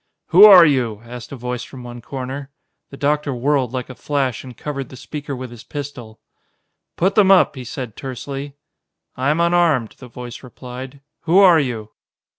"Who 0.29 0.45
are 0.45 0.65
you?" 0.65 1.01
asked 1.03 1.31
a 1.31 1.35
voice 1.35 1.61
from 1.63 1.83
one 1.83 2.01
corner. 2.01 2.49
The 2.89 2.97
doctor 2.97 3.35
whirled 3.35 3.71
like 3.71 3.87
a 3.87 3.93
flash 3.93 4.43
and 4.43 4.57
covered 4.57 4.89
the 4.89 4.95
speaker 4.95 5.35
with 5.35 5.51
his 5.51 5.63
pistol. 5.63 6.19
"Put 6.95 7.13
them 7.13 7.29
up!" 7.29 7.55
he 7.55 7.63
said 7.63 7.95
tersely. 7.95 8.55
"I 9.15 9.29
am 9.29 9.39
unarmed," 9.39 9.91
the 9.99 10.07
voice 10.07 10.41
replied. 10.41 11.01
"Who 11.25 11.37
are 11.37 11.59
you?" 11.59 11.91